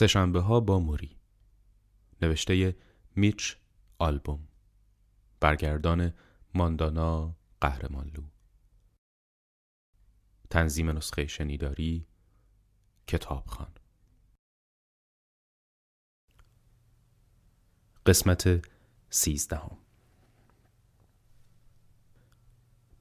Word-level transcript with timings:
سهشنبه 0.00 0.40
ها 0.40 0.60
با 0.60 0.78
موری. 0.78 1.16
نوشته 2.22 2.76
میچ 3.16 3.56
آلبوم. 3.98 4.48
برگردان 5.40 6.14
ماندانا 6.54 7.36
قهرمانلو. 7.60 8.22
تنظیم 10.50 10.90
نسخه 10.90 11.26
شنیداری 11.26 12.06
کتابخان. 13.06 13.72
قسمت 18.06 18.66
سیزدهم. 19.10 19.78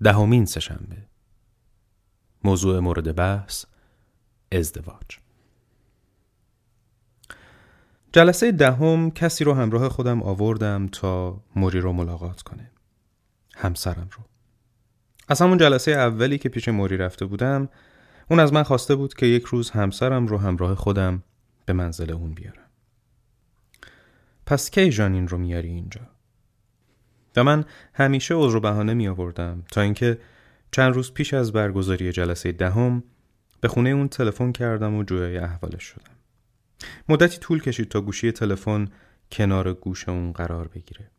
دهمین 0.04 0.46
سهشنبه. 0.46 1.08
موضوع 2.44 2.80
مورد 2.80 3.16
بحث 3.16 3.66
ازدواج. 4.52 5.29
جلسه 8.12 8.52
دهم 8.52 9.12
کسی 9.12 9.44
رو 9.44 9.54
همراه 9.54 9.90
خودم 9.90 10.24
آوردم 10.24 10.88
تا 10.88 11.42
موری 11.56 11.80
رو 11.80 11.94
ملاقات 11.94 12.42
کنه. 12.42 12.72
همسرم 13.56 14.10
رو. 14.18 14.24
از 15.28 15.42
همون 15.42 15.58
جلسه 15.58 15.92
اولی 15.92 16.38
که 16.38 16.50
پیش 16.50 16.68
موری 16.68 16.98
رفته 16.98 17.26
بودم 17.26 17.70
اون 18.30 18.40
از 18.40 18.54
من 18.54 18.64
خواسته 18.64 18.96
بود 18.96 19.14
که 19.14 19.26
یک 19.26 19.44
روز 19.44 19.70
همسرم 19.70 20.28
رو 20.28 20.38
همراه 20.38 20.76
خودم 20.76 21.24
به 21.66 21.74
منزل 21.74 22.12
اون 22.12 22.34
بیارم. 22.34 22.70
پس 24.46 24.70
کی 24.70 24.90
جانین 24.90 25.28
رو 25.28 25.38
میاری 25.38 25.70
اینجا؟ 25.70 26.02
و 27.36 27.44
من 27.44 27.66
همیشه 27.94 28.36
عذر 28.36 28.56
و 28.56 28.60
بهانه 28.60 28.94
می 28.94 29.08
آوردم 29.08 29.64
تا 29.72 29.82
اینکه 29.82 30.20
چند 30.72 30.94
روز 30.94 31.14
پیش 31.14 31.34
از 31.34 31.52
برگزاری 31.52 32.12
جلسه 32.12 32.52
دهم 32.52 33.04
به 33.62 33.68
خونه 33.68 33.90
اون 33.90 34.08
تلفن 34.08 34.52
کردم 34.52 34.96
و 34.96 35.04
جویای 35.04 35.38
احوالش 35.38 35.84
شدم. 35.84 36.19
مدتی 37.10 37.38
طول 37.38 37.62
کشید 37.62 37.90
تا 37.90 38.02
گوشی 38.02 38.32
تلفن 38.32 38.88
کنار 39.32 39.74
گوش 39.74 40.10
اون 40.10 40.32
قرار 40.32 40.68
بگیره. 40.68 41.12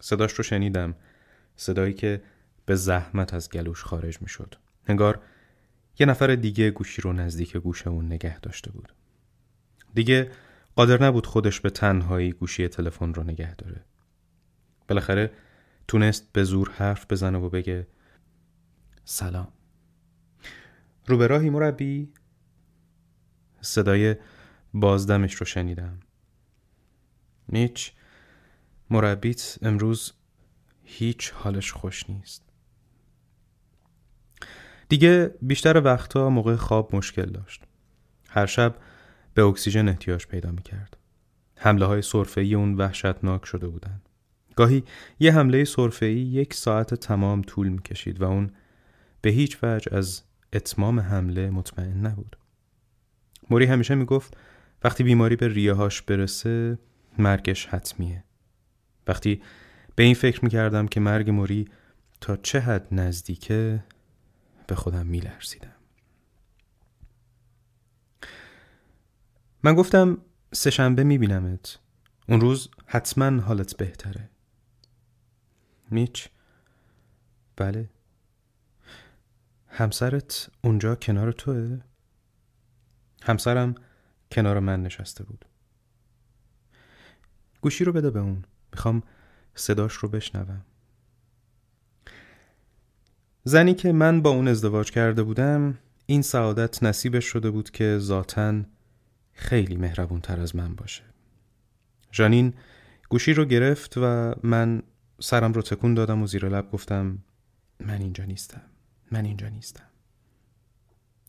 صداش 0.00 0.32
رو 0.32 0.44
شنیدم. 0.44 0.94
صدایی 1.56 1.94
که 1.94 2.22
به 2.66 2.74
زحمت 2.76 3.34
از 3.34 3.50
گلوش 3.50 3.84
خارج 3.84 4.22
می 4.22 4.28
شد 4.28 4.54
انگار 4.86 5.22
یه 5.98 6.06
نفر 6.06 6.34
دیگه 6.34 6.70
گوشی 6.70 7.02
رو 7.02 7.12
نزدیک 7.12 7.56
گوش 7.56 7.86
اون 7.86 8.06
نگه 8.06 8.40
داشته 8.40 8.70
بود. 8.72 8.94
دیگه 9.94 10.30
قادر 10.76 11.02
نبود 11.02 11.26
خودش 11.26 11.60
به 11.60 11.70
تنهایی 11.70 12.32
گوشی 12.32 12.68
تلفن 12.68 13.14
رو 13.14 13.22
نگه 13.22 13.54
داره. 13.54 13.84
بالاخره 14.88 15.30
تونست 15.88 16.32
به 16.32 16.44
زور 16.44 16.70
حرف 16.70 17.06
بزنه 17.10 17.38
و 17.38 17.48
بگه 17.48 17.86
سلام. 19.04 19.48
رو 21.06 21.18
به 21.18 21.26
راهی 21.26 21.50
مربی 21.50 22.12
صدای 23.60 24.16
بازدمش 24.74 25.34
رو 25.34 25.46
شنیدم. 25.46 26.00
نیچ 27.48 27.92
مربیت 28.90 29.58
امروز 29.62 30.12
هیچ 30.84 31.32
حالش 31.32 31.72
خوش 31.72 32.10
نیست. 32.10 32.42
دیگه 34.88 35.34
بیشتر 35.42 35.80
وقتها 35.80 36.30
موقع 36.30 36.56
خواب 36.56 36.96
مشکل 36.96 37.26
داشت. 37.26 37.62
هر 38.28 38.46
شب 38.46 38.76
به 39.34 39.42
اکسیژن 39.42 39.88
احتیاج 39.88 40.26
پیدا 40.26 40.50
می 40.50 40.62
کرد 40.62 40.96
حمله 41.56 41.86
های 41.86 42.02
صرفه‌ای 42.02 42.54
اون 42.54 42.74
وحشتناک 42.74 43.44
شده 43.44 43.68
بودن 43.68 44.00
گاهی 44.56 44.84
یه 45.20 45.32
حمله 45.32 45.64
صرفه‌ای 45.64 46.20
یک 46.20 46.54
ساعت 46.54 46.94
تمام 46.94 47.42
طول 47.42 47.68
می 47.68 47.82
کشید 47.82 48.20
و 48.20 48.24
اون 48.24 48.50
به 49.20 49.30
هیچ 49.30 49.58
وجه 49.62 49.96
از 49.96 50.22
اتمام 50.52 51.00
حمله 51.00 51.50
مطمئن 51.50 52.06
نبود. 52.06 52.36
موری 53.50 53.64
همیشه 53.64 53.94
می 53.94 54.04
گفت 54.04 54.36
وقتی 54.84 55.04
بیماری 55.04 55.36
به 55.36 55.48
ریه 55.48 55.72
هاش 55.72 56.02
برسه 56.02 56.78
مرگش 57.18 57.66
حتمیه. 57.66 58.24
وقتی 59.06 59.42
به 59.96 60.02
این 60.02 60.14
فکر 60.14 60.44
می‌کردم 60.44 60.86
که 60.86 61.00
مرگ 61.00 61.30
موری 61.30 61.68
تا 62.20 62.36
چه 62.36 62.60
حد 62.60 62.94
نزدیکه 62.94 63.84
به 64.66 64.74
خودم 64.74 65.06
میلرزیدم. 65.06 65.76
من 69.62 69.74
گفتم 69.74 70.18
سهشنبه 70.52 71.04
میبینمت. 71.04 71.78
اون 72.28 72.40
روز 72.40 72.68
حتما 72.86 73.42
حالت 73.42 73.76
بهتره. 73.76 74.30
میچ؟ 75.90 76.28
بله. 77.56 77.88
همسرت 79.68 80.50
اونجا 80.64 80.94
کنار 80.94 81.32
توه؟ 81.32 81.80
همسرم 83.22 83.74
کنار 84.30 84.58
من 84.58 84.82
نشسته 84.82 85.24
بود. 85.24 85.44
گوشی 87.60 87.84
رو 87.84 87.92
بده 87.92 88.10
به 88.10 88.20
اون. 88.20 88.44
می‌خوام 88.72 89.02
صداش 89.54 89.92
رو 89.92 90.08
بشنوم. 90.08 90.64
زنی 93.44 93.74
که 93.74 93.92
من 93.92 94.22
با 94.22 94.30
اون 94.30 94.48
ازدواج 94.48 94.90
کرده 94.90 95.22
بودم 95.22 95.78
این 96.06 96.22
سعادت 96.22 96.82
نصیبش 96.82 97.24
شده 97.24 97.50
بود 97.50 97.70
که 97.70 97.98
ذاتا 97.98 98.62
خیلی 99.32 99.76
مهربون 99.76 100.20
تر 100.20 100.40
از 100.40 100.56
من 100.56 100.74
باشه. 100.74 101.02
جانین 102.10 102.54
گوشی 103.08 103.34
رو 103.34 103.44
گرفت 103.44 103.98
و 103.98 104.34
من 104.42 104.82
سرم 105.20 105.52
رو 105.52 105.62
تکون 105.62 105.94
دادم 105.94 106.22
و 106.22 106.26
زیر 106.26 106.48
لب 106.48 106.70
گفتم 106.70 107.18
من 107.80 108.00
اینجا 108.00 108.24
نیستم. 108.24 108.62
من 109.12 109.24
اینجا 109.24 109.48
نیستم. 109.48 109.86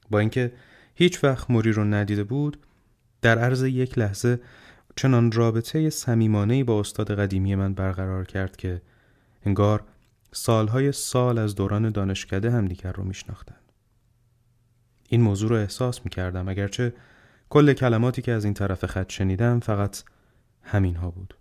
با 0.10 0.20
اینکه 0.20 0.54
هیچ 0.96 1.24
وقت 1.24 1.52
موری 1.52 1.72
رو 1.72 1.84
ندیده 1.84 2.24
بود 2.24 2.58
در 3.22 3.40
عرض 3.40 3.64
یک 3.64 3.98
لحظه 3.98 4.40
چنان 4.96 5.32
رابطه 5.32 5.90
صمیمانه‌ای 5.90 6.64
با 6.64 6.80
استاد 6.80 7.20
قدیمی 7.20 7.56
من 7.56 7.74
برقرار 7.74 8.26
کرد 8.26 8.58
که 8.58 8.82
انگار 9.46 9.84
سالهای 10.32 10.92
سال 10.92 11.38
از 11.38 11.56
دوران 11.56 11.90
دانشکده 11.90 12.52
همدیگر 12.52 12.92
رو 12.92 13.04
میشناختند. 13.04 13.72
این 15.10 15.22
موضوع 15.22 15.50
رو 15.50 15.56
احساس 15.56 16.06
می‌کردم 16.06 16.50
اگرچه 16.50 16.94
کل 17.50 17.74
کلماتی 17.74 18.22
که 18.22 18.32
از 18.32 18.46
این 18.46 18.54
طرف 18.54 18.86
خط 18.86 19.12
شنیدم 19.12 19.60
فقط 19.60 20.04
همین 20.64 20.96
ها 20.96 21.12
بود. 21.12 21.34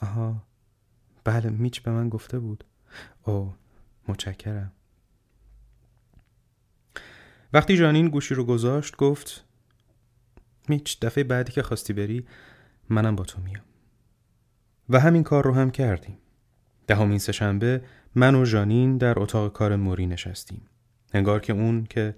آها 0.00 0.42
بله 1.24 1.50
میچ 1.50 1.82
به 1.82 1.90
من 1.90 2.08
گفته 2.08 2.38
بود. 2.38 2.64
او 3.24 3.54
متشکرم. 4.08 4.72
وقتی 7.52 7.76
جانین 7.76 8.08
گوشی 8.08 8.34
رو 8.34 8.44
گذاشت 8.44 8.96
گفت 8.96 9.43
میچ 10.68 11.00
دفعه 11.00 11.24
بعدی 11.24 11.52
که 11.52 11.62
خواستی 11.62 11.92
بری 11.92 12.26
منم 12.88 13.16
با 13.16 13.24
تو 13.24 13.40
میام. 13.40 13.64
و 14.88 15.00
همین 15.00 15.22
کار 15.22 15.44
رو 15.44 15.54
هم 15.54 15.70
کردیم. 15.70 16.18
دهمین 16.86 17.18
سهشنبه 17.18 17.82
من 18.14 18.34
و 18.34 18.44
جانین 18.44 18.98
در 18.98 19.20
اتاق 19.20 19.52
کار 19.52 19.76
موری 19.76 20.06
نشستیم. 20.06 20.62
انگار 21.12 21.40
که 21.40 21.52
اون 21.52 21.84
که 21.84 22.14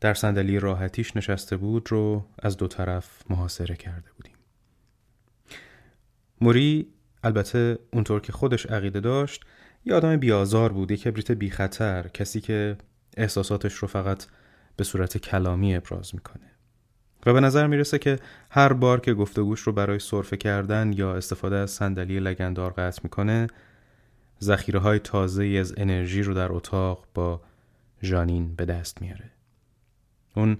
در 0.00 0.14
صندلی 0.14 0.60
راحتیش 0.60 1.16
نشسته 1.16 1.56
بود 1.56 1.92
رو 1.92 2.26
از 2.38 2.56
دو 2.56 2.68
طرف 2.68 3.22
محاصره 3.30 3.76
کرده 3.76 4.10
بودیم. 4.16 4.34
موری 6.40 6.88
البته 7.24 7.78
اونطور 7.92 8.20
که 8.20 8.32
خودش 8.32 8.66
عقیده 8.66 9.00
داشت 9.00 9.44
یه 9.84 9.94
آدم 9.94 10.16
بیازار 10.16 10.72
بود 10.72 10.90
یک 10.90 11.02
کبریت 11.02 11.32
بی 11.32 11.50
خطر 11.50 12.08
کسی 12.08 12.40
که 12.40 12.76
احساساتش 13.16 13.74
رو 13.74 13.88
فقط 13.88 14.26
به 14.76 14.84
صورت 14.84 15.18
کلامی 15.18 15.76
ابراز 15.76 16.14
می‌کنه. 16.14 16.49
و 17.26 17.32
به 17.32 17.40
نظر 17.40 17.66
می‌رسه 17.66 17.98
که 17.98 18.18
هر 18.50 18.72
بار 18.72 19.00
که 19.00 19.14
گفتگوش 19.14 19.60
رو 19.60 19.72
برای 19.72 19.98
صرفه 19.98 20.36
کردن 20.36 20.92
یا 20.92 21.16
استفاده 21.16 21.56
از 21.56 21.70
صندلی 21.70 22.20
لگندار 22.20 22.72
قطع 22.72 23.00
می‌کنه 23.04 23.46
ذخیره 24.42 24.80
های 24.80 24.98
تازه 24.98 25.44
از 25.44 25.74
انرژی 25.76 26.22
رو 26.22 26.34
در 26.34 26.52
اتاق 26.52 27.06
با 27.14 27.40
جانین 28.02 28.54
به 28.54 28.64
دست 28.64 29.02
میاره. 29.02 29.30
اون 30.36 30.58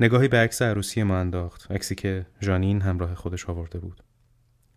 نگاهی 0.00 0.28
به 0.28 0.36
عکس 0.36 0.62
عروسی 0.62 1.02
ما 1.02 1.18
انداخت 1.18 1.72
عکسی 1.72 1.94
که 1.94 2.26
جانین 2.40 2.82
همراه 2.82 3.14
خودش 3.14 3.48
آورده 3.48 3.78
بود. 3.78 4.02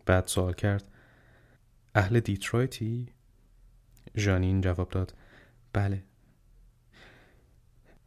بعد 0.06 0.26
سوال 0.26 0.52
کرد 0.52 0.84
اهل 1.94 2.20
دیترویتی؟ 2.20 3.08
جانین 4.16 4.60
جواب 4.60 4.88
داد 4.90 5.14
بله. 5.72 6.02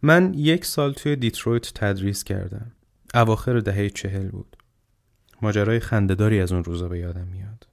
من 0.01 0.33
یک 0.33 0.65
سال 0.65 0.93
توی 0.93 1.15
دیترویت 1.15 1.73
تدریس 1.73 2.23
کردم. 2.23 2.71
اواخر 3.15 3.59
دهه 3.59 3.89
چهل 3.89 4.27
بود. 4.27 4.57
ماجرای 5.41 5.79
خندهداری 5.79 6.39
از 6.39 6.51
اون 6.51 6.63
روزا 6.63 6.87
به 6.87 6.99
یادم 6.99 7.27
میاد. 7.27 7.67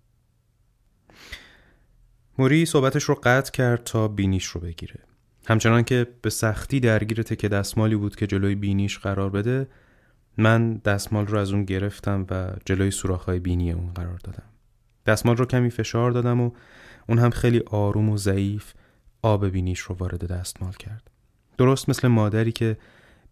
موری 2.39 2.67
صحبتش 2.67 3.05
رو 3.05 3.15
قطع 3.23 3.51
کرد 3.51 3.85
تا 3.85 4.09
بینیش 4.09 4.45
رو 4.45 4.61
بگیره. 4.61 5.01
همچنان 5.47 5.83
که 5.83 6.07
به 6.23 6.31
سختی 6.31 6.81
درگیر 6.81 7.23
تکه 7.23 7.49
دستمالی 7.49 7.97
بود 7.97 8.17
که 8.17 8.27
جلوی 8.27 8.55
بینیش 8.55 8.99
قرار 8.99 9.31
بده 9.31 9.69
من 10.39 10.75
دستمال 10.75 11.27
رو 11.27 11.39
از 11.39 11.53
اون 11.53 11.65
گرفتم 11.65 12.27
و 12.31 12.53
جلوی 12.65 12.91
سوراخ‌های 12.91 13.39
بینی 13.39 13.73
اون 13.73 13.93
قرار 13.95 14.19
دادم. 14.25 14.49
دستمال 15.07 15.37
رو 15.37 15.45
کمی 15.45 15.71
فشار 15.71 16.11
دادم 16.11 16.41
و 16.41 16.51
اون 17.09 17.19
هم 17.19 17.31
خیلی 17.31 17.63
آروم 17.67 18.09
و 18.09 18.17
ضعیف 18.17 18.73
آب 19.23 19.49
بینیش 19.49 19.81
رو 19.81 19.95
وارد 19.95 20.25
دستمال 20.25 20.73
کرد. 20.73 21.11
درست 21.59 21.89
مثل 21.89 22.09
مادری 22.09 22.53
که 22.53 22.77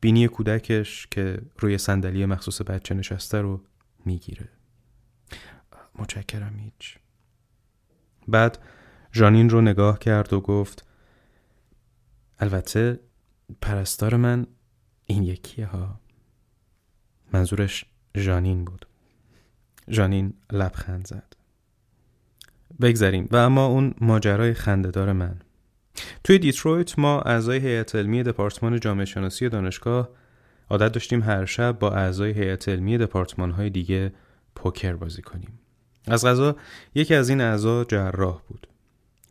بینی 0.00 0.29
کودکش 0.29 1.06
که 1.11 1.43
روی 1.58 1.79
صندلی 1.79 2.26
مخصوص 2.26 2.62
بچه 2.62 2.94
نشسته 2.94 3.41
رو 3.41 3.61
می‌گیره. 4.05 4.49
متشکرم 5.99 6.58
هیچ. 6.58 6.99
بعد 8.29 8.58
جانین 9.12 9.50
رو 9.50 9.61
نگاه 9.61 9.99
کرد 9.99 10.32
و 10.32 10.41
گفت 10.41 10.87
البته 12.38 13.00
پرستار 13.61 14.17
من 14.17 14.47
این 15.06 15.23
یکیه 15.23 15.67
ها. 15.67 16.00
منظورش 17.32 17.85
جانین 18.14 18.64
بود. 18.64 18.87
جانین 19.88 20.35
لبخند 20.52 21.06
زد. 21.06 21.37
بگذریم. 22.81 23.29
و 23.31 23.37
اما 23.37 23.67
اون 23.67 23.94
ماجرای 24.00 24.55
خندهدار 24.55 25.12
من. 25.12 25.41
توی 26.25 26.38
دیترویت 26.38 26.99
ما 26.99 27.20
اعضای 27.20 27.58
هیئت 27.58 27.94
علمی 27.94 28.23
دپارتمان 28.23 28.81
جامعه 28.81 29.05
شناسی 29.05 29.49
دانشگاه 29.49 30.08
عادت 30.70 30.93
داشتیم 30.93 31.23
هر 31.23 31.44
شب 31.44 31.79
با 31.79 31.91
اعضای 31.91 32.32
هیئت 32.32 32.69
علمی 32.69 32.99
دپارتمان 32.99 33.50
های 33.50 33.70
دیگه 33.70 34.12
پوکر 34.55 34.93
بازی 34.93 35.23
کنیم. 35.23 35.58
از 36.06 36.25
غذا 36.25 36.56
یکی 36.94 37.14
از 37.14 37.29
این 37.29 37.41
اعضا 37.41 37.85
جراح 37.85 38.41
بود. 38.49 38.67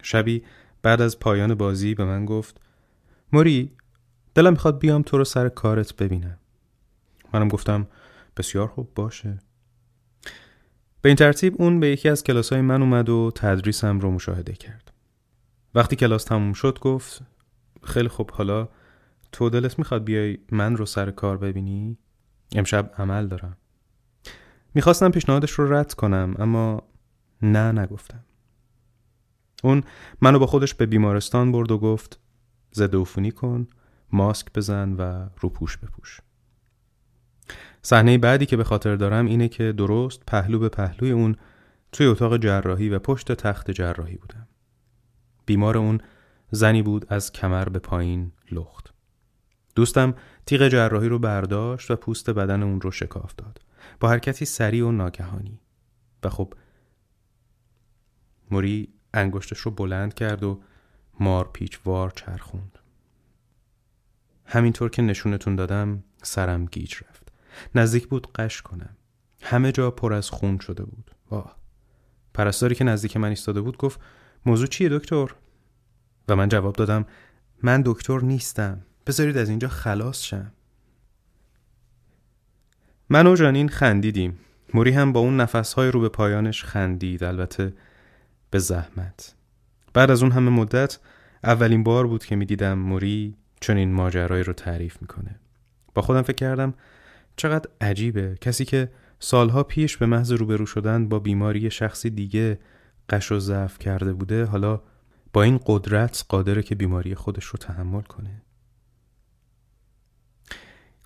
شبی 0.03 0.43
بعد 0.81 1.01
از 1.01 1.19
پایان 1.19 1.55
بازی 1.55 1.95
به 1.95 2.05
من 2.05 2.25
گفت 2.25 2.61
موری 3.33 3.71
دلم 4.35 4.51
می‌خواد 4.51 4.79
بیام 4.79 5.01
تو 5.01 5.17
رو 5.17 5.23
سر 5.23 5.49
کارت 5.49 5.95
ببینم. 5.95 6.37
منم 7.33 7.47
گفتم 7.47 7.87
بسیار 8.37 8.67
خوب 8.67 8.93
باشه. 8.95 9.37
به 11.01 11.09
این 11.09 11.15
ترتیب 11.15 11.61
اون 11.61 11.79
به 11.79 11.87
یکی 11.87 12.09
از 12.09 12.23
کلاس 12.23 12.53
های 12.53 12.61
من 12.61 12.81
اومد 12.81 13.09
و 13.09 13.31
تدریسم 13.35 13.99
رو 13.99 14.11
مشاهده 14.11 14.53
کرد. 14.53 14.88
وقتی 15.75 15.95
کلاس 15.95 16.23
تموم 16.23 16.53
شد 16.53 16.79
گفت 16.79 17.21
خیلی 17.83 18.07
خوب 18.07 18.31
حالا 18.31 18.69
تو 19.31 19.49
دلت 19.49 19.79
می‌خواد 19.79 20.03
بیای 20.03 20.37
من 20.51 20.77
رو 20.77 20.85
سر 20.85 21.11
کار 21.11 21.37
ببینی؟ 21.37 21.97
امشب 22.55 22.91
عمل 22.97 23.27
دارم. 23.27 23.57
می‌خواستم 24.73 25.11
پیشنهادش 25.11 25.51
رو 25.51 25.73
رد 25.73 25.93
کنم 25.93 26.35
اما 26.39 26.83
نه 27.41 27.71
نگفتم. 27.71 28.23
اون 29.63 29.83
منو 30.21 30.39
با 30.39 30.45
خودش 30.45 30.73
به 30.73 30.85
بیمارستان 30.85 31.51
برد 31.51 31.71
و 31.71 31.77
گفت 31.77 32.19
ضد 32.73 32.95
عفونی 32.95 33.31
کن 33.31 33.67
ماسک 34.11 34.53
بزن 34.53 34.93
و 34.93 35.29
روپوش 35.39 35.77
بپوش. 35.77 36.21
صحنه 37.81 38.17
بعدی 38.17 38.45
که 38.45 38.57
به 38.57 38.63
خاطر 38.63 38.95
دارم 38.95 39.25
اینه 39.25 39.47
که 39.47 39.71
درست 39.71 40.25
پهلو 40.27 40.59
به 40.59 40.69
پهلوی 40.69 41.11
اون 41.11 41.35
توی 41.91 42.07
اتاق 42.07 42.37
جراحی 42.37 42.89
و 42.89 42.99
پشت 42.99 43.31
تخت 43.31 43.71
جراحی 43.71 44.15
بودم. 44.15 44.47
بیمار 45.49 45.77
اون 45.77 46.01
زنی 46.51 46.81
بود 46.81 47.13
از 47.13 47.31
کمر 47.31 47.69
به 47.69 47.79
پایین 47.79 48.31
لخت. 48.51 48.93
دوستم 49.75 50.13
تیغ 50.45 50.67
جراحی 50.67 51.09
رو 51.09 51.19
برداشت 51.19 51.91
و 51.91 51.95
پوست 51.95 52.29
بدن 52.29 52.63
اون 52.63 52.81
رو 52.81 52.91
شکاف 52.91 53.35
داد. 53.35 53.61
با 53.99 54.09
حرکتی 54.09 54.45
سریع 54.45 54.85
و 54.85 54.91
ناگهانی. 54.91 55.59
و 56.23 56.29
خب 56.29 56.53
موری 58.51 58.93
انگشتش 59.13 59.59
رو 59.59 59.71
بلند 59.71 60.13
کرد 60.13 60.43
و 60.43 60.61
مار 61.19 61.49
پیچوار 61.53 62.09
چرخوند. 62.15 62.79
همینطور 64.45 64.89
که 64.89 65.01
نشونتون 65.01 65.55
دادم 65.55 66.03
سرم 66.23 66.65
گیج 66.65 66.95
رفت. 66.95 67.31
نزدیک 67.75 68.07
بود 68.07 68.33
قش 68.33 68.61
کنم. 68.61 68.97
همه 69.41 69.71
جا 69.71 69.91
پر 69.91 70.13
از 70.13 70.29
خون 70.29 70.59
شده 70.59 70.83
بود. 70.83 71.11
واه. 71.31 71.57
پرستاری 72.33 72.75
که 72.75 72.83
نزدیک 72.83 73.17
من 73.17 73.29
ایستاده 73.29 73.61
بود 73.61 73.77
گفت 73.77 73.99
موضوع 74.45 74.67
چیه 74.67 74.89
دکتر؟ 74.89 75.35
و 76.27 76.35
من 76.35 76.49
جواب 76.49 76.75
دادم 76.75 77.05
من 77.63 77.81
دکتر 77.85 78.19
نیستم. 78.19 78.81
بذارید 79.07 79.37
از 79.37 79.49
اینجا 79.49 79.67
خلاص 79.67 80.23
شم. 80.23 80.51
من 83.09 83.27
و 83.27 83.35
جانین 83.35 83.69
خندیدیم. 83.69 84.39
موری 84.73 84.91
هم 84.91 85.13
با 85.13 85.19
اون 85.19 85.37
نفسهای 85.37 85.91
رو 85.91 86.01
به 86.01 86.09
پایانش 86.09 86.63
خندید 86.63 87.23
البته 87.23 87.73
به 88.49 88.59
زحمت. 88.59 89.35
بعد 89.93 90.11
از 90.11 90.23
اون 90.23 90.31
همه 90.31 90.49
مدت 90.51 90.99
اولین 91.43 91.83
بار 91.83 92.07
بود 92.07 92.25
که 92.25 92.35
می‌دیدم 92.35 92.79
موری 92.79 93.35
چون 93.61 93.77
این 93.77 93.93
ماجرایی 93.93 94.43
رو 94.43 94.53
تعریف 94.53 95.01
می‌کنه. 95.01 95.39
با 95.93 96.01
خودم 96.01 96.21
فکر 96.21 96.35
کردم 96.35 96.73
چقدر 97.35 97.69
عجیبه. 97.81 98.37
کسی 98.41 98.65
که 98.65 98.91
سالها 99.19 99.63
پیش 99.63 99.97
به 99.97 100.05
محض 100.05 100.31
روبرو 100.31 100.65
شدن 100.65 101.09
با 101.09 101.19
بیماری 101.19 101.71
شخصی 101.71 102.09
دیگه 102.09 102.59
قش 103.09 103.31
و 103.31 103.39
ضعف 103.39 103.79
کرده 103.79 104.13
بوده 104.13 104.45
حالا 104.45 104.81
با 105.33 105.43
این 105.43 105.59
قدرت 105.65 106.25
قادره 106.29 106.63
که 106.63 106.75
بیماری 106.75 107.15
خودش 107.15 107.45
رو 107.45 107.57
تحمل 107.59 108.01
کنه 108.01 108.41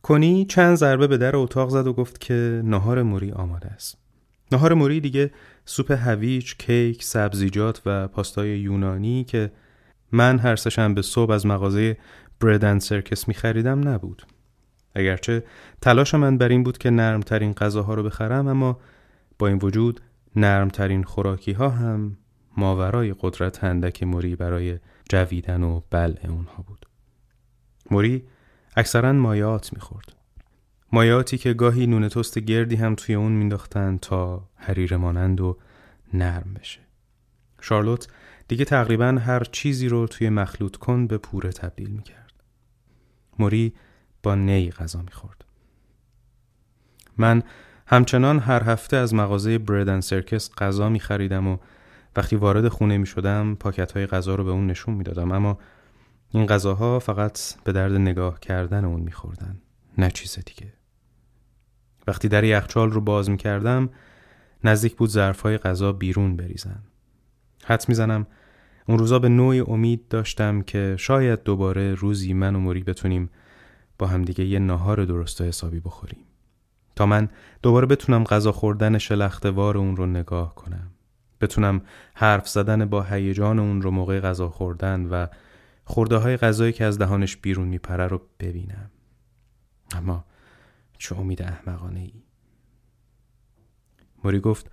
کنی 0.01 0.45
چند 0.45 0.75
ضربه 0.75 1.07
به 1.07 1.17
در 1.17 1.35
اتاق 1.35 1.69
زد 1.69 1.87
و 1.87 1.93
گفت 1.93 2.19
که 2.19 2.61
نهار 2.65 3.03
موری 3.03 3.31
آماده 3.31 3.67
است 3.67 3.97
نهار 4.51 4.73
موری 4.73 4.99
دیگه 4.99 5.31
سوپ 5.65 5.91
هویج، 5.91 6.55
کیک، 6.57 7.03
سبزیجات 7.03 7.81
و 7.85 8.07
پاستای 8.07 8.59
یونانی 8.59 9.23
که 9.23 9.51
من 10.11 10.39
هر 10.39 10.55
به 10.87 11.01
صبح 11.01 11.31
از 11.31 11.45
مغازه 11.45 11.97
بردن 12.39 12.79
سرکس 12.79 13.27
می 13.27 13.33
خریدم 13.33 13.87
نبود. 13.87 14.25
اگرچه 14.95 15.43
تلاش 15.81 16.15
من 16.15 16.37
بر 16.37 16.49
این 16.49 16.63
بود 16.63 16.77
که 16.77 16.89
نرمترین 16.89 17.53
غذاها 17.53 17.93
رو 17.93 18.03
بخرم 18.03 18.47
اما 18.47 18.79
با 19.39 19.47
این 19.47 19.59
وجود 19.61 20.01
نرمترین 20.35 21.03
خوراکی 21.03 21.51
ها 21.51 21.69
هم 21.69 22.17
ماورای 22.57 23.15
قدرت 23.19 23.63
هندک 23.63 24.03
موری 24.03 24.35
برای 24.35 24.79
جویدن 25.09 25.63
و 25.63 25.81
بلع 25.89 26.29
اونها 26.29 26.63
بود. 26.63 26.85
موری 27.91 28.27
اکثرا 28.75 29.13
مایات 29.13 29.73
می‌خورد. 29.73 30.15
مایاتی 30.91 31.37
که 31.37 31.53
گاهی 31.53 31.87
نون 31.87 32.07
توست 32.09 32.39
گردی 32.39 32.75
هم 32.75 32.95
توی 32.95 33.15
اون 33.15 33.31
مینداختن 33.31 33.97
تا 33.97 34.49
حریر 34.55 34.97
مانند 34.97 35.41
و 35.41 35.57
نرم 36.13 36.53
بشه. 36.59 36.79
شارلوت 37.61 38.07
دیگه 38.47 38.65
تقریبا 38.65 39.05
هر 39.05 39.43
چیزی 39.43 39.87
رو 39.87 40.07
توی 40.07 40.29
مخلوط 40.29 40.75
کن 40.75 41.07
به 41.07 41.17
پوره 41.17 41.51
تبدیل 41.51 41.89
می‌کرد. 41.89 42.33
موری 43.39 43.73
با 44.23 44.35
نی 44.35 44.71
غذا 44.71 45.01
می‌خورد. 45.01 45.45
من 47.17 47.43
همچنان 47.93 48.39
هر 48.39 48.63
هفته 48.63 48.97
از 48.97 49.13
مغازه 49.13 49.57
بردن 49.57 49.99
سرکس 49.99 50.51
غذا 50.57 50.89
میخریدم 50.89 51.47
و 51.47 51.57
وقتی 52.15 52.35
وارد 52.35 52.67
خونه 52.67 52.97
می‌شدم 52.97 53.55
پاکت 53.55 53.91
های 53.91 54.07
غذا 54.07 54.35
رو 54.35 54.43
به 54.43 54.51
اون 54.51 54.67
نشون 54.67 54.93
می‌دادم 54.93 55.31
اما 55.31 55.57
این 56.29 56.45
غذاها 56.45 56.99
فقط 56.99 57.39
به 57.63 57.71
درد 57.71 57.91
نگاه 57.91 58.39
کردن 58.39 58.85
اون 58.85 59.01
میخوردن 59.01 59.61
نه 59.97 60.11
چیز 60.11 60.39
دیگه. 60.45 60.73
وقتی 62.07 62.27
در 62.27 62.43
یخچال 62.43 62.91
رو 62.91 63.01
باز 63.01 63.29
می 63.29 63.37
کردم 63.37 63.89
نزدیک 64.63 64.95
بود 64.95 65.09
ظرفهای 65.09 65.57
غذا 65.57 65.91
بیرون 65.91 66.35
بریزن. 66.35 66.83
حد 67.65 67.85
می‌زنم 67.87 68.27
اون 68.87 68.99
روزا 68.99 69.19
به 69.19 69.29
نوعی 69.29 69.59
امید 69.59 70.07
داشتم 70.07 70.61
که 70.61 70.95
شاید 70.99 71.43
دوباره 71.43 71.93
روزی 71.93 72.33
من 72.33 72.55
و 72.55 72.59
موری 72.59 72.83
بتونیم 72.83 73.29
با 73.97 74.07
همدیگه 74.07 74.45
یه 74.45 74.59
ناهار 74.59 75.05
درست 75.05 75.41
و 75.41 75.43
حسابی 75.43 75.79
بخوریم. 75.79 76.25
تا 76.95 77.05
من 77.05 77.29
دوباره 77.61 77.87
بتونم 77.87 78.23
غذا 78.23 78.51
خوردن 78.51 78.97
شلختوار 78.97 79.77
اون 79.77 79.95
رو 79.95 80.05
نگاه 80.05 80.55
کنم. 80.55 80.91
بتونم 81.41 81.81
حرف 82.13 82.49
زدن 82.49 82.85
با 82.85 83.03
هیجان 83.03 83.59
اون 83.59 83.81
رو 83.81 83.91
موقع 83.91 84.19
غذا 84.19 84.49
خوردن 84.49 85.05
و 85.05 85.27
خورده 85.85 86.17
های 86.17 86.37
غذایی 86.37 86.73
که 86.73 86.85
از 86.85 86.97
دهانش 86.97 87.37
بیرون 87.37 87.67
میپره 87.67 88.07
رو 88.07 88.21
ببینم. 88.39 88.91
اما 89.95 90.25
چه 90.97 91.15
امید 91.15 91.41
احمقانه 91.41 91.99
ای 91.99 92.23
موری 94.23 94.39
گفت 94.39 94.71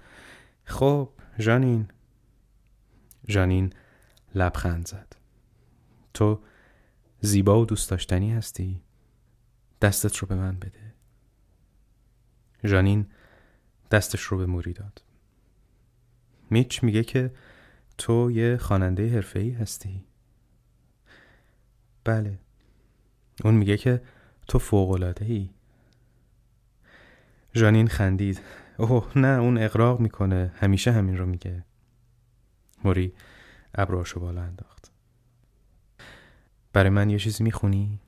خب 0.64 1.08
جانین 1.38 1.88
جانین 3.28 3.72
لبخند 4.34 4.86
زد. 4.86 5.16
تو 6.14 6.40
زیبا 7.20 7.60
و 7.60 7.64
دوست 7.64 7.90
داشتنی 7.90 8.32
هستی. 8.32 8.82
دستت 9.82 10.16
رو 10.16 10.28
به 10.28 10.34
من 10.34 10.56
بده. 10.56 10.79
جانین 12.64 13.06
دستش 13.90 14.20
رو 14.20 14.38
به 14.38 14.46
موری 14.46 14.72
داد. 14.72 15.02
میچ 16.50 16.82
میگه 16.82 17.04
که 17.04 17.34
تو 17.98 18.30
یه 18.30 18.56
خواننده 18.56 19.14
حرفه‌ای 19.14 19.50
هستی. 19.50 20.04
بله. 22.04 22.38
اون 23.44 23.54
میگه 23.54 23.76
که 23.76 24.02
تو 24.48 24.58
فوق‌العاده 24.58 25.24
ای 25.24 25.50
جانین 27.52 27.88
خندید. 27.88 28.40
اوه 28.76 29.12
نه 29.16 29.40
اون 29.40 29.58
اقراق 29.58 30.00
می‌کنه. 30.00 30.52
همیشه 30.56 30.92
همین 30.92 31.18
رو 31.18 31.26
میگه. 31.26 31.64
موری 32.84 33.12
ابراشو 33.74 34.20
بالا 34.20 34.42
انداخت. 34.42 34.90
برای 36.72 36.90
من 36.90 37.10
یه 37.10 37.18
چیزی 37.18 37.44
می‌خونی؟ 37.44 38.00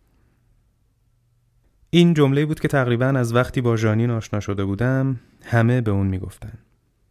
این 1.94 2.14
جمله 2.14 2.46
بود 2.46 2.60
که 2.60 2.68
تقریبا 2.68 3.06
از 3.06 3.34
وقتی 3.34 3.60
با 3.60 3.76
جانین 3.76 4.10
آشنا 4.10 4.40
شده 4.40 4.64
بودم 4.64 5.20
همه 5.44 5.80
به 5.80 5.90
اون 5.90 6.06
می‌گفتن 6.06 6.52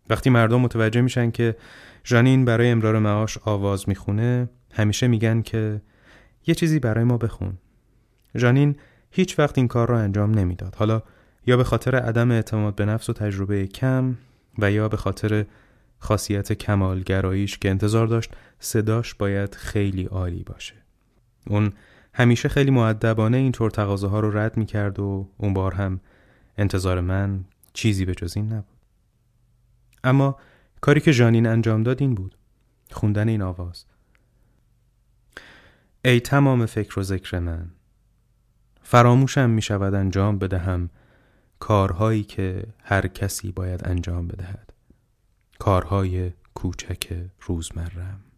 وقتی 0.10 0.30
مردم 0.30 0.62
متوجه 0.62 1.02
میشن 1.02 1.32
که 1.32 1.56
جانین 2.04 2.46
برای 2.46 2.70
امرار 2.70 3.00
معاش 3.00 3.38
آواز 3.38 3.90
می‌خونه 3.90 4.50
همیشه 4.74 5.08
میگن 5.08 5.42
که 5.42 5.82
یه 6.48 6.56
چیزی 6.56 6.80
برای 6.80 7.04
ما 7.04 7.18
بخون 7.18 7.54
جانین 8.36 8.76
هیچ 9.12 9.40
وقت 9.40 9.58
این 9.58 9.68
کار 9.68 9.90
را 9.90 10.00
انجام 10.00 10.32
نمی‌داد. 10.32 10.76
حالا 10.76 11.02
یا 11.48 11.58
به 11.58 11.64
خاطر 11.64 11.96
عدم 11.96 12.32
اعتماد 12.32 12.76
به 12.76 12.86
نفس 12.86 13.10
و 13.10 13.14
تجربه 13.14 13.68
کم 13.68 14.18
و 14.60 14.72
یا 14.72 14.90
به 14.90 14.98
خاطر 14.98 15.46
خاصیت 16.00 16.54
کمالگراییش 16.54 17.58
که 17.58 17.70
انتظار 17.70 18.08
داشت 18.08 18.32
صداش 18.60 19.14
باید 19.14 19.56
خیلی 19.56 20.06
عالی 20.06 20.44
باشه. 20.44 20.74
اون 21.48 21.74
همیشه 22.14 22.50
خیلی 22.50 22.72
معدبانه 22.72 23.38
اینطور 23.38 23.72
تقاضاها 23.72 24.20
رو 24.20 24.38
رد 24.38 24.58
می 24.58 24.66
کرد 24.66 25.00
و 25.00 25.30
اون 25.38 25.54
بار 25.54 25.74
هم 25.74 26.00
انتظار 26.58 27.02
من 27.02 27.46
چیزی 27.74 28.06
به 28.06 28.16
جز 28.16 28.38
این 28.38 28.54
نبود. 28.54 28.78
اما 30.04 30.38
کاری 30.82 31.02
که 31.02 31.14
جانین 31.14 31.48
انجام 31.48 31.84
داد 31.84 32.02
این 32.02 32.16
بود. 32.16 32.38
خوندن 32.92 33.30
این 33.30 33.42
آواز. 33.42 33.86
ای 36.06 36.20
تمام 36.20 36.66
فکر 36.66 37.00
و 37.00 37.04
ذکر 37.04 37.40
من 37.40 37.72
فراموشم 38.82 39.50
می 39.50 39.62
شود 39.62 39.94
انجام 39.94 40.38
بدهم 40.40 40.90
کارهایی 41.60 42.24
که 42.24 42.64
هر 42.84 43.08
کسی 43.08 43.52
باید 43.52 43.88
انجام 43.88 44.28
بدهد 44.28 44.74
کارهای 45.60 46.32
کوچک 46.54 47.24
روزمرم 47.42 48.31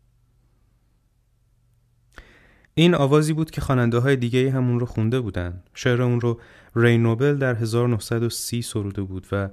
این 2.75 2.95
آوازی 2.95 3.33
بود 3.33 3.51
که 3.51 3.61
خواننده 3.61 3.97
های 3.97 4.15
دیگه 4.15 4.51
همون 4.51 4.79
رو 4.79 4.85
خونده 4.85 5.19
بودن 5.19 5.63
شعر 5.73 6.01
اون 6.01 6.21
رو 6.21 6.39
ری 6.75 6.97
نوبل 6.97 7.37
در 7.37 7.55
1930 7.55 8.61
سروده 8.61 9.01
بود 9.01 9.27
و 9.31 9.49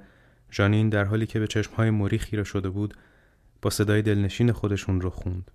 جانین 0.51 0.89
در 0.89 1.05
حالی 1.05 1.25
که 1.25 1.39
به 1.39 1.47
چشمهای 1.47 1.89
موری 1.89 2.17
خیره 2.17 2.43
شده 2.43 2.69
بود 2.69 2.93
با 3.61 3.69
صدای 3.69 4.01
دلنشین 4.01 4.51
خودشون 4.51 5.01
رو 5.01 5.09
خوند. 5.09 5.51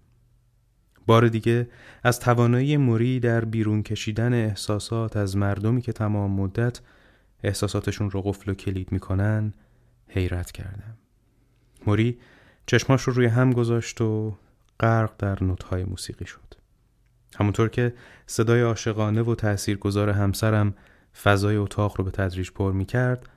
بار 1.07 1.29
دیگه 1.29 1.69
از 2.03 2.21
توانایی 2.21 2.77
موری 2.77 3.21
در 3.21 3.45
بیرون 3.45 3.83
کشیدن 3.83 4.35
احساسات 4.35 5.17
از 5.17 5.37
مردمی 5.37 5.83
که 5.83 5.93
تمام 5.93 6.31
مدت 6.31 6.81
احساساتشون 7.45 8.11
رو 8.11 8.23
قفل 8.23 8.51
و 8.51 8.55
کلید 8.55 8.93
می‌کنن 8.93 9.53
حیرت 10.09 10.53
کردم. 10.53 10.97
موری 11.87 12.19
چشماش 12.67 13.03
رو 13.03 13.13
روی 13.13 13.27
هم 13.27 13.53
گذاشت 13.53 14.01
و 14.01 14.37
غرق 14.81 15.13
در 15.19 15.45
نوتهای 15.45 15.85
موسیقی 15.85 16.27
شد. 16.27 16.56
همونطور 17.35 17.69
که 17.69 17.95
صدای 18.27 18.61
عاشقانه 18.61 19.23
و 19.23 19.35
تاثیرگذار 19.35 20.11
همسرم 20.11 20.75
فضای 21.23 21.57
اتاق 21.57 21.95
رو 21.99 22.05
به 22.05 22.11
تدریج 22.11 22.51
پر 22.51 22.73
می 22.73 22.85
کرد 22.85 23.29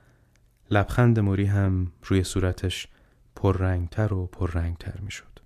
لبخند 0.70 1.20
موری 1.20 1.44
هم 1.44 1.92
روی 2.04 2.24
صورتش 2.24 2.88
پررنگتر 3.36 4.14
و 4.14 4.26
پررنگتر 4.26 5.00
می 5.00 5.10
شد. 5.10 5.40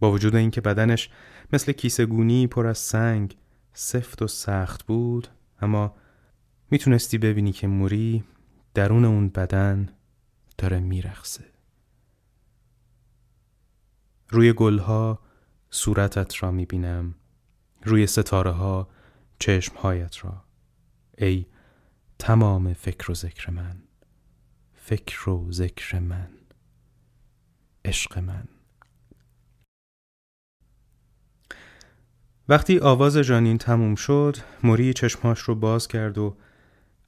با 0.00 0.12
وجود 0.12 0.36
اینکه 0.36 0.60
بدنش 0.60 1.10
مثل 1.52 1.72
کیسه 1.72 2.06
گونی 2.06 2.46
پر 2.46 2.66
از 2.66 2.78
سنگ 2.78 3.36
سفت 3.72 4.22
و 4.22 4.26
سخت 4.26 4.82
بود 4.82 5.28
اما 5.60 5.94
می‌تونستی 6.70 7.18
ببینی 7.18 7.52
که 7.52 7.66
موری 7.66 8.24
درون 8.74 9.04
اون 9.04 9.28
بدن 9.28 9.88
داره 10.58 10.80
میرخصه 10.80 11.44
روی 14.28 14.52
گلها 14.52 15.18
صورتت 15.70 16.42
را 16.42 16.50
می‌بینم 16.50 17.14
روی 17.84 18.06
ستاره 18.06 18.50
ها 18.50 18.88
چشمهایت 19.38 20.24
را. 20.24 20.44
ای 21.18 21.46
تمام 22.18 22.72
فکر 22.72 23.10
و 23.10 23.14
ذکر 23.14 23.50
من 23.50 23.82
فکر 24.74 25.30
و 25.30 25.52
ذکر 25.52 25.98
من 25.98 26.28
عشق 27.84 28.18
من. 28.18 28.44
وقتی 32.48 32.78
آواز 32.78 33.16
جانین 33.16 33.58
تموم 33.58 33.94
شد 33.94 34.36
موری 34.62 34.92
چشمهاش 34.92 35.40
رو 35.40 35.54
باز 35.54 35.88
کرد 35.88 36.18
و 36.18 36.36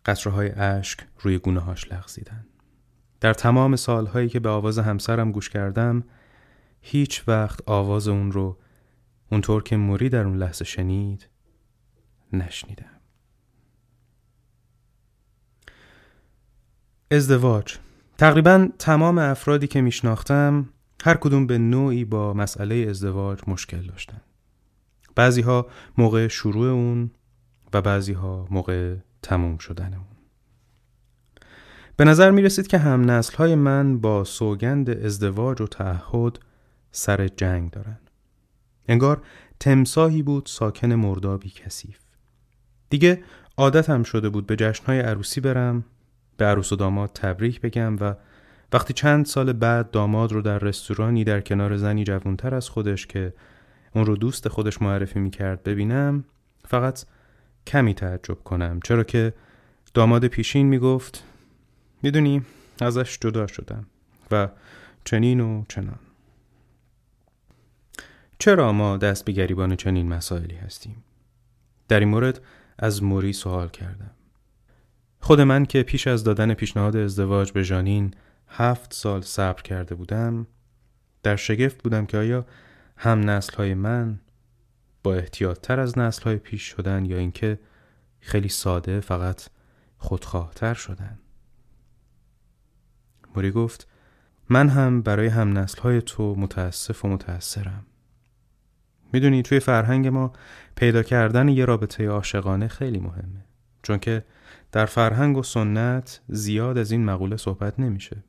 قطره 0.07 0.33
های 0.33 0.51
اشک 0.51 1.01
روی 1.19 1.39
گونه 1.39 1.61
هاش 1.61 1.93
لغزیدن. 1.93 2.47
در 3.21 3.35
تمام 3.35 3.77
سالهایی 3.77 4.29
که 4.29 4.41
به 4.41 4.49
آواز 4.49 4.79
همسرم 4.79 5.33
گوش 5.33 5.49
کردم 5.49 6.05
هیچ 6.81 7.29
وقت 7.29 7.61
آواز 7.67 8.09
اون 8.09 8.33
رو 8.33 8.59
اونطور 9.33 9.63
که 9.63 9.77
موری 9.77 10.09
در 10.09 10.25
اون 10.25 10.37
لحظه 10.37 10.65
شنید 10.65 11.29
نشنیدم. 12.33 12.91
ازدواج. 17.11 17.79
تقریبا 18.19 18.69
تمام 18.79 19.19
افرادی 19.19 19.67
که 19.67 19.81
میشناختم 19.81 20.69
هر 21.05 21.15
کدوم 21.15 21.47
به 21.47 21.59
نوعی 21.59 22.05
با 22.05 22.35
مسئله 22.35 22.87
ازدواج 22.91 23.39
مشکل 23.47 23.83
داشتن. 23.83 24.21
بعضی 25.15 25.41
ها 25.41 25.67
موقع 25.99 26.29
شروع 26.29 26.69
اون 26.69 27.11
و 27.73 27.83
بعضی 27.83 28.13
ها 28.13 28.47
موقع 28.51 28.97
تموم 29.23 29.59
شدن 29.59 29.95
اون. 29.95 30.17
به 31.97 32.05
نظر 32.05 32.31
می 32.31 32.43
رسید 32.43 32.67
که 32.67 32.79
هم 32.79 33.11
نسل 33.11 33.37
های 33.37 33.55
من 33.55 33.99
با 33.99 34.25
سوگند 34.25 34.91
ازدواج 34.91 35.61
و 35.61 35.67
تعهد 35.67 36.39
سر 36.91 37.29
جنگ 37.29 37.71
دارن. 37.71 37.99
انگار 38.89 39.23
تمساهی 39.61 40.23
بود 40.23 40.47
ساکن 40.47 40.93
مردابی 40.93 41.51
کثیف. 41.51 41.99
دیگه 42.91 43.23
عادتم 43.57 44.03
شده 44.03 44.29
بود 44.29 44.47
به 44.47 44.57
جشنهای 44.57 45.01
عروسی 45.01 45.41
برم 45.41 45.85
به 46.37 46.45
عروس 46.45 46.73
و 46.73 46.77
داماد 46.77 47.11
تبریک 47.15 47.61
بگم 47.61 47.97
و 48.01 48.15
وقتی 48.73 48.93
چند 48.93 49.27
سال 49.27 49.53
بعد 49.53 49.91
داماد 49.91 50.33
رو 50.33 50.43
در 50.43 50.59
رستورانی 50.59 51.25
در 51.25 51.41
کنار 51.41 51.77
زنی 51.77 52.05
جوانتر 52.05 52.55
از 52.55 52.69
خودش 52.69 53.07
که 53.07 53.33
اون 53.95 54.07
رو 54.07 54.17
دوست 54.17 54.49
خودش 54.49 54.83
معرفی 54.83 55.19
می‌کرد 55.19 55.63
ببینم 55.63 56.25
فقط 56.65 57.05
کمی 57.67 57.95
تعجب 57.95 58.45
کنم. 58.45 58.81
چرا 58.85 59.05
که 59.05 59.33
داماد 59.95 60.27
پیشین 60.27 60.67
می‌گفت 60.67 61.25
می‌دونی 62.03 62.43
ازش 62.81 63.19
جدا 63.21 63.47
شدم 63.47 63.87
و 64.31 64.49
چنین 65.05 65.41
و 65.41 65.65
چنان. 65.69 65.99
چرا 68.39 68.73
ما 68.73 68.97
دست 68.97 69.25
به 69.25 69.33
گریبان 69.33 69.77
چنین 69.77 70.09
مسائلی 70.09 70.57
هستیم؟ 70.57 71.05
در 71.89 72.01
این 72.01 72.09
مورد 72.09 72.41
از 72.79 73.03
موری 73.03 73.33
سوال 73.33 73.69
کردم. 73.69 74.11
خود 75.21 75.41
من 75.41 75.67
که 75.67 75.83
پیش 75.83 76.07
از 76.07 76.25
دادن 76.25 76.55
پیشنهاد 76.55 76.97
ازدواج 76.97 77.53
به 77.53 77.65
جانین 77.65 78.15
هفت 78.49 78.95
سال 78.95 79.21
صبر 79.21 79.63
کرده 79.63 79.95
بودم 79.95 80.47
در 81.23 81.37
شگفت 81.37 81.83
بودم 81.83 82.07
که 82.07 82.19
آیا 82.19 82.47
هم 82.97 83.31
نسل 83.31 83.57
های 83.57 83.75
من 83.75 84.21
با 85.03 85.15
احتیاط 85.15 85.61
تر 85.61 85.81
از 85.81 85.99
نسل 85.99 86.23
های 86.23 86.37
پیش 86.37 86.63
شدن 86.63 87.05
یا 87.05 87.19
اینکه 87.19 87.59
خیلی 88.21 88.49
ساده 88.49 89.01
فقط 89.01 89.43
خودخواهتر 89.99 90.75
شدن. 90.75 91.19
موری 93.35 93.51
گفت 93.51 93.89
من 94.49 94.69
هم 94.69 95.03
برای 95.03 95.27
هم 95.27 95.59
نسل 95.59 95.83
های 95.83 96.03
تو 96.03 96.35
متاسف 96.35 97.05
و 97.05 97.09
متأثرم. 97.09 97.87
می‌دونی 99.17 99.43
توی 99.43 99.61
فرهنگ 99.61 100.07
ما 100.07 100.33
پیدا 100.75 101.03
کردن 101.03 101.49
یه 101.49 101.65
رابطه 101.65 102.09
عاشقانه 102.09 102.69
خیلی 102.69 102.99
مهمه. 102.99 103.45
چون 103.83 103.99
که 103.99 104.25
در 104.73 104.87
فرهنگ 104.87 105.37
و 105.37 105.43
سنت 105.43 106.21
زیاد 106.29 106.79
از 106.79 106.91
این 106.91 107.05
مقوله 107.05 107.37
صحبت 107.37 107.81
نمیشه. 107.81 108.25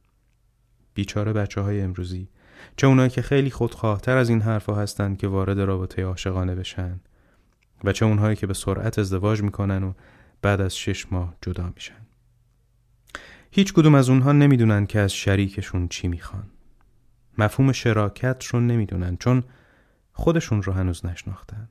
بیچاره 0.93 1.33
بچه 1.33 1.61
های 1.61 1.81
امروزی 1.81 2.29
چه 2.77 2.87
اونایی 2.87 3.09
که 3.09 3.21
خیلی 3.21 3.51
خودخواهتر 3.51 4.17
از 4.17 4.29
این 4.29 4.41
حرفها 4.41 4.75
هستند 4.75 5.17
که 5.17 5.27
وارد 5.27 5.59
رابطه 5.59 6.03
عاشقانه 6.03 6.55
بشن 6.55 6.99
و 7.83 7.91
چه 7.91 8.05
اونهایی 8.05 8.35
که 8.35 8.47
به 8.47 8.53
سرعت 8.53 8.99
ازدواج 8.99 9.41
می‌کنن 9.41 9.83
و 9.83 9.93
بعد 10.41 10.61
از 10.61 10.77
شش 10.77 11.11
ماه 11.11 11.35
جدا 11.41 11.71
میشن. 11.75 12.05
هیچ 13.51 13.73
کدوم 13.73 13.95
از 13.95 14.09
اونها 14.09 14.31
نمی‌دونن 14.31 14.85
که 14.85 14.99
از 14.99 15.13
شریکشون 15.13 15.87
چی 15.87 16.07
می‌خوان. 16.07 16.47
مفهوم 17.37 17.71
شراکت 17.71 18.45
رو 18.45 18.59
نمی‌دونن 18.59 19.17
چون 19.17 19.43
خودشون 20.17 20.63
رو 20.63 20.73
هنوز 20.73 21.05
نشناختن. 21.05 21.69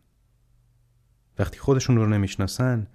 وقتی 1.38 1.58
خودشون 1.58 1.96
رو 1.96 2.06
نمی‌شناسن 2.06 2.86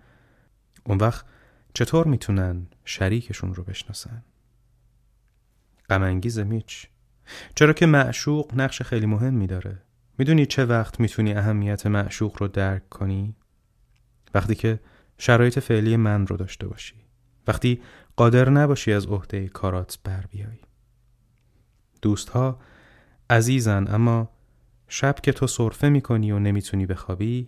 اون 0.83 0.97
وقت 0.97 1.25
چطور 1.73 2.07
می‌تونن 2.07 2.67
شریکشون 2.85 3.55
رو 3.55 3.63
بشناسن؟ 3.63 4.23
غمانگیز 5.89 6.39
میچ. 6.39 6.87
چرا 7.55 7.73
که 7.73 7.85
معشوق 7.85 8.51
نقش 8.55 8.81
خیلی 8.81 9.05
مهمی 9.05 9.47
داره. 9.47 9.81
می‌دونی 10.17 10.45
چه 10.45 10.65
وقت 10.65 10.99
می‌تونی 10.99 11.33
اهمیت 11.33 11.87
معشوق 11.87 12.37
رو 12.39 12.47
درک 12.47 12.89
کنی؟ 12.89 13.35
وقتی 14.33 14.55
که 14.55 14.79
شرایط 15.17 15.59
فعلی 15.59 15.97
من 15.97 16.27
رو 16.27 16.37
داشته 16.37 16.67
باشی. 16.67 16.95
وقتی 17.47 17.81
قادر 18.15 18.49
نباشی 18.49 18.93
از 18.93 19.05
عهده 19.05 19.47
کارات 19.47 19.99
بر 20.03 20.25
بیایی 20.29 20.61
دوستها 22.01 22.59
عزیزن 23.29 23.87
اما 23.87 24.40
شب 24.93 25.15
که 25.23 25.31
تو 25.31 25.47
صرفه 25.47 25.89
می‌کنی 25.89 26.31
و 26.31 26.39
نمی‌تونی 26.39 26.85
بخوابی 26.85 27.47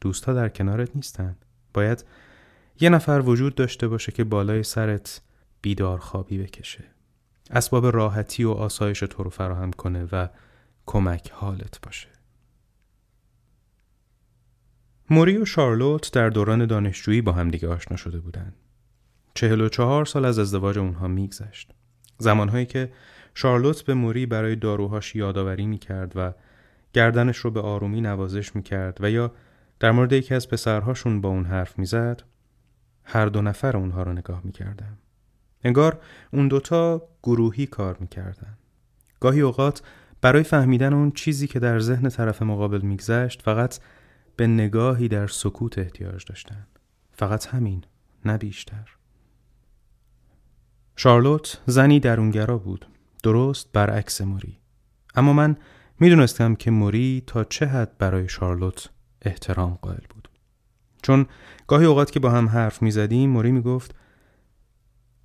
دوستها 0.00 0.32
در 0.32 0.48
کنارت 0.48 0.96
نیستن 0.96 1.36
باید 1.74 2.04
یه 2.80 2.88
نفر 2.88 3.22
وجود 3.24 3.54
داشته 3.54 3.88
باشه 3.88 4.12
که 4.12 4.24
بالای 4.24 4.62
سرت 4.62 5.20
بیدار 5.62 5.98
خوابی 5.98 6.38
بکشه 6.38 6.84
اسباب 7.50 7.86
راحتی 7.86 8.44
و 8.44 8.50
آسایش 8.50 9.00
تو 9.00 9.22
رو 9.22 9.30
فراهم 9.30 9.70
کنه 9.70 10.08
و 10.12 10.28
کمک 10.86 11.30
حالت 11.30 11.80
باشه 11.82 12.08
موری 15.10 15.38
و 15.38 15.44
شارلوت 15.44 16.12
در 16.12 16.30
دوران 16.30 16.66
دانشجویی 16.66 17.20
با 17.20 17.32
همدیگه 17.32 17.68
آشنا 17.68 17.96
شده 17.96 18.18
بودند. 18.18 18.56
چهل 19.34 19.60
و 19.60 19.68
چهار 19.68 20.04
سال 20.04 20.24
از 20.24 20.38
ازدواج 20.38 20.78
اونها 20.78 21.08
میگذشت. 21.08 21.70
زمانهایی 22.18 22.66
که 22.66 22.92
شارلوت 23.34 23.82
به 23.82 23.94
موری 23.94 24.26
برای 24.26 24.56
داروهاش 24.56 25.16
یادآوری 25.16 25.66
می‌کرد 25.66 26.12
و 26.16 26.32
گردنش 26.94 27.36
رو 27.36 27.50
به 27.50 27.60
آرومی 27.60 28.00
نوازش 28.00 28.56
می‌کرد 28.56 28.98
و 29.00 29.10
یا 29.10 29.32
در 29.80 29.90
مورد 29.90 30.12
یکی 30.12 30.34
از 30.34 30.48
پسرهاشون 30.48 31.20
با 31.20 31.28
اون 31.28 31.44
حرف 31.44 31.78
می‌زد 31.78 32.22
هر 33.04 33.26
دو 33.26 33.42
نفر 33.42 33.76
اونها 33.76 34.02
رو 34.02 34.12
نگاه 34.12 34.40
می‌کردم. 34.44 34.98
انگار 35.64 36.00
اون 36.32 36.48
دوتا 36.48 37.08
گروهی 37.22 37.66
کار 37.66 37.96
می‌کردن. 38.00 38.58
گاهی 39.20 39.40
اوقات 39.40 39.82
برای 40.20 40.42
فهمیدن 40.42 40.92
اون 40.92 41.10
چیزی 41.10 41.46
که 41.46 41.58
در 41.58 41.78
ذهن 41.78 42.08
طرف 42.08 42.42
مقابل 42.42 42.80
میگذشت 42.80 43.42
فقط 43.42 43.78
به 44.36 44.46
نگاهی 44.46 45.08
در 45.08 45.26
سکوت 45.26 45.78
احتیاج 45.78 46.24
داشتن. 46.24 46.66
فقط 47.12 47.46
همین 47.46 47.84
نه 48.24 48.38
بیشتر. 48.38 48.96
شارلوت 50.96 51.60
زنی 51.66 52.00
درونگرا 52.00 52.58
بود 52.58 52.86
درست 53.22 53.72
برعکس 53.72 54.20
موری 54.20 54.58
اما 55.14 55.32
من 55.32 55.56
می‌دونستم 56.00 56.54
که 56.54 56.70
موری 56.70 57.22
تا 57.26 57.44
چه 57.44 57.66
حد 57.66 57.98
برای 57.98 58.28
شارلوت 58.28 58.90
احترام 59.22 59.78
قائل 59.82 60.06
بود. 60.10 60.28
چون 61.02 61.26
گاهی 61.66 61.86
اوقات 61.86 62.10
که 62.10 62.20
با 62.20 62.30
هم 62.30 62.48
حرف 62.48 62.82
می‌زدیم 62.82 63.30
موری 63.30 63.52
می‌گفت 63.52 63.94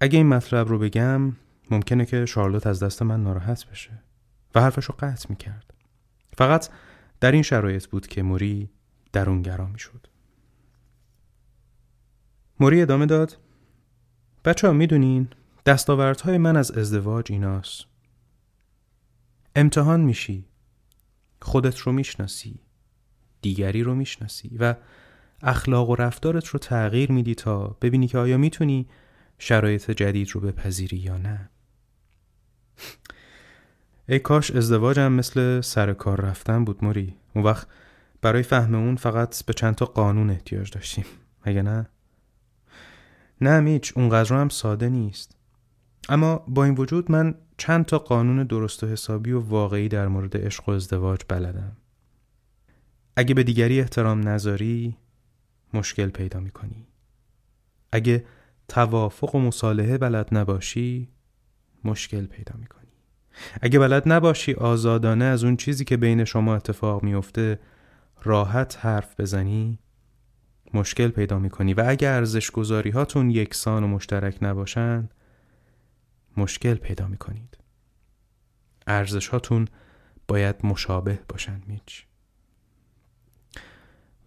اگه 0.02 0.18
این 0.18 0.28
مطلب 0.28 0.68
رو 0.68 0.80
بگم 0.80 1.36
ممکنه 1.72 2.06
که 2.06 2.26
شارلوت 2.26 2.68
از 2.68 2.84
دست 2.84 3.02
من 3.02 3.24
ناراحت 3.24 3.66
بشه. 3.66 4.04
و 4.56 4.62
حرفش 4.62 4.86
رو 4.86 4.96
قطع 5.00 5.26
می‌کرد. 5.30 5.74
فقط 6.38 6.70
در 7.20 7.32
این 7.32 7.42
شرایط 7.42 7.88
بود 7.88 8.08
که 8.08 8.24
موری 8.24 8.70
درونگرا 9.14 9.68
می‌شد. 9.68 10.08
موری 12.60 12.82
ادامه 12.82 13.06
داد 13.06 13.38
بچه 14.46 14.68
ها 14.68 14.74
می‌دونین 14.74 15.28
دستاوردهای 15.66 16.38
من 16.38 16.58
از 16.58 16.72
ازدواج 16.72 17.32
ایناست. 17.32 17.86
امتحان 19.56 20.02
میشی. 20.02 20.49
خودت 21.42 21.78
رو 21.78 21.92
می‌شناسی 21.92 22.60
دیگری 23.42 23.84
رو 23.84 23.96
می‌شناسی 23.96 24.58
و 24.60 24.76
اخلاق 25.42 25.90
و 25.90 25.96
رفتارت 25.96 26.48
رو 26.48 26.60
تغییر 26.60 27.12
میدی 27.12 27.36
تا 27.36 27.78
ببینی 27.82 28.08
که 28.08 28.18
آیا 28.18 28.38
می‌تونی 28.38 28.88
شرایط 29.38 29.92
جدید 29.92 30.30
رو 30.30 30.42
بپذیری 30.42 30.98
یا 30.98 31.18
نه. 31.18 31.50
ای 34.10 34.20
کاش 34.20 34.52
ازدواجم 34.52 35.12
مثل 35.12 35.62
سر 35.62 35.94
کار 35.94 36.22
رفتن 36.22 36.66
بود 36.66 36.84
موری. 36.84 37.16
اون 37.36 37.46
وقت 37.46 37.68
برای 38.22 38.44
فهم 38.44 38.76
اون 38.76 38.96
فقط 38.96 39.46
به 39.46 39.54
چند 39.54 39.76
تا 39.76 39.86
قانون 39.86 40.30
احتیاج 40.30 40.72
داشتیم. 40.72 41.06
مگه 41.46 41.62
نه؟ 41.62 41.90
نه 43.42 43.60
میچ 43.60 43.94
اونقدر 43.96 44.36
هم 44.36 44.50
ساده 44.50 44.90
نیست. 44.90 45.39
اما 46.10 46.46
با 46.48 46.64
این 46.64 46.76
وجود 46.76 47.12
من 47.12 47.36
چند 47.58 47.86
تا 47.86 48.00
قانون 48.00 48.44
درست 48.44 48.84
و 48.84 48.88
حسابی 48.88 49.32
و 49.32 49.40
واقعی 49.40 49.88
در 49.88 50.08
مورد 50.08 50.46
عشق 50.46 50.70
و 50.70 50.72
ازدواج 50.72 51.20
بلدم. 51.28 51.78
اگه 53.16 53.34
به 53.34 53.44
دیگری 53.44 53.80
احترام 53.80 54.28
نذاری 54.30 54.98
مشکل 55.74 56.10
پیدا 56.10 56.40
می‌کنی. 56.40 56.88
اگه 57.92 58.26
توافق 58.68 59.36
و 59.36 59.40
مصالحه 59.40 59.98
بلد 59.98 60.28
نباشی 60.32 61.10
مشکل 61.84 62.26
پیدا 62.26 62.54
می‌کنی. 62.60 62.80
اگه 63.62 63.80
بلد 63.80 64.04
نباشی 64.06 64.54
آزادانه 64.54 65.26
از 65.26 65.44
اون 65.44 65.58
چیزی 65.58 65.86
که 65.86 65.98
بین 65.98 66.24
شما 66.24 66.56
اتفاق 66.56 67.04
میفته 67.04 67.60
راحت 68.24 68.78
حرف 68.82 69.20
بزنی 69.20 69.80
مشکل 70.74 71.08
پیدا 71.08 71.40
می‌کنی. 71.40 71.74
و 71.74 71.84
اگه 71.88 72.08
ارزش 72.08 72.52
گذاری 72.52 72.90
هاتون 72.90 73.30
یکسان 73.30 73.84
و 73.84 73.88
مشترک 73.88 74.38
نباشن 74.42 75.10
مشکل 76.38 76.76
پیدا 76.76 77.08
می‌کنید. 77.08 77.58
ارزش 78.88 79.28
هاتون 79.28 79.68
باید 80.28 80.66
مشابه 80.66 81.20
باشن 81.30 81.62
میچ. 81.68 82.06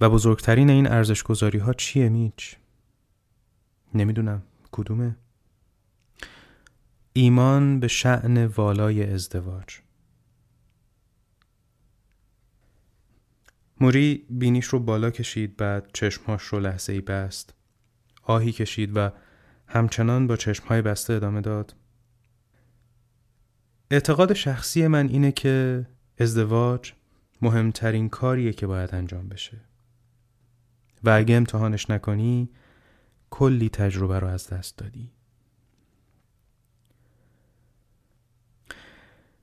و 0.00 0.10
بزرگترین 0.10 0.70
این 0.70 0.86
ارزش 0.86 1.22
گذاری 1.22 1.58
ها 1.58 1.72
چیه 1.72 2.08
میچ؟ 2.08 2.56
نمی‌دونم. 3.94 4.42
کدومه؟ 4.72 5.16
ایمان 7.12 7.80
به 7.80 7.88
شعن 7.88 8.46
والای 8.46 9.12
ازدواج. 9.12 9.78
موری 13.80 14.26
بینیش 14.30 14.66
رو 14.66 14.80
بالا 14.80 15.10
کشید 15.10 15.56
بعد 15.56 15.90
چشمهاش 15.92 16.42
رو 16.42 16.60
لحظه 16.60 16.92
ای 16.92 17.00
بست. 17.00 17.54
آهی 18.22 18.52
کشید 18.52 18.96
و 18.96 19.10
همچنان 19.66 20.26
با 20.26 20.36
چشمهای 20.36 20.82
بسته 20.82 21.12
ادامه 21.12 21.40
داد. 21.40 21.74
اعتقاد 23.92 24.32
شخصی 24.32 24.86
من 24.86 25.08
اینه 25.08 25.32
که 25.32 25.86
ازدواج 26.18 26.92
مهمترین 27.42 28.08
کاریه 28.08 28.52
که 28.52 28.66
باید 28.66 28.94
انجام 28.94 29.28
بشه. 29.28 29.60
و 31.04 31.10
اگه 31.10 31.34
امتحانش 31.34 31.90
نکنی 31.90 32.50
کلی 33.30 33.68
تجربه 33.68 34.18
رو 34.18 34.28
از 34.28 34.48
دست 34.48 34.78
دادی. 34.78 35.10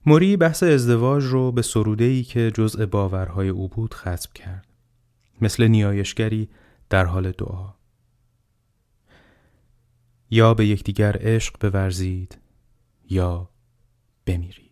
موری 0.06 0.38
بحث 0.38 0.64
ازدواج 0.64 1.24
رو 1.24 1.52
به 1.52 1.62
سرودهی 1.62 2.24
که 2.24 2.52
جزء 2.52 2.86
باورهای 2.86 3.50
او 3.50 3.68
بود 3.68 3.94
ختم 3.94 4.32
کرد. 4.36 4.68
مثل 5.42 5.68
نیایشگری 5.68 6.50
در 6.90 7.06
حال 7.06 7.32
دعا. 7.32 7.74
یا 10.30 10.54
به 10.54 10.68
یکدیگر 10.68 11.18
عشق 11.20 11.70
بورزید 11.72 12.38
یا 13.10 13.50
بمیرید 14.29 14.68